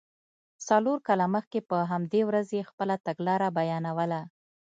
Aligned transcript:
څلور 0.67 0.97
کاله 1.07 1.25
مخکې 1.35 1.59
په 1.69 1.77
همدې 1.91 2.21
ورځ 2.25 2.47
یې 2.57 2.67
خپله 2.69 2.95
تګلاره 3.05 3.47
بیانوله. 3.57 4.21